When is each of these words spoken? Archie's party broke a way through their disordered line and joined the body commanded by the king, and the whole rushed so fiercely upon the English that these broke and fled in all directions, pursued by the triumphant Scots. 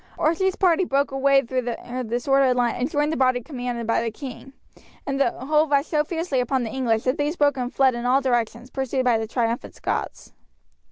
Archie's 0.17 0.55
party 0.55 0.83
broke 0.83 1.11
a 1.11 1.17
way 1.19 1.43
through 1.43 1.61
their 1.61 2.03
disordered 2.03 2.55
line 2.55 2.73
and 2.73 2.89
joined 2.89 3.11
the 3.13 3.17
body 3.17 3.39
commanded 3.39 3.85
by 3.85 4.01
the 4.01 4.09
king, 4.09 4.51
and 5.05 5.19
the 5.21 5.29
whole 5.45 5.67
rushed 5.67 5.91
so 5.91 6.03
fiercely 6.03 6.39
upon 6.39 6.63
the 6.63 6.71
English 6.73 7.03
that 7.03 7.19
these 7.19 7.35
broke 7.35 7.55
and 7.55 7.71
fled 7.71 7.93
in 7.93 8.03
all 8.03 8.19
directions, 8.19 8.71
pursued 8.71 9.05
by 9.05 9.19
the 9.19 9.27
triumphant 9.27 9.75
Scots. 9.75 10.33